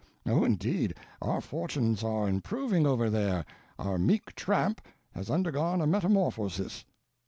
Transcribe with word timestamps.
Oh 0.25 0.43
indeed, 0.43 0.95
our 1.21 1.41
fortunes 1.41 2.03
are 2.03 2.27
improving 2.27 2.87
over 2.87 3.07
there—our 3.11 3.99
meek 3.99 4.33
tramp 4.33 4.81
has 5.13 5.29
undergone 5.29 5.79
a 5.79 5.85
metamorphosis." 5.85 6.85